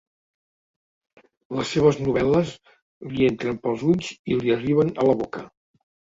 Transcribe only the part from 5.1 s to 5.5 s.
la boca.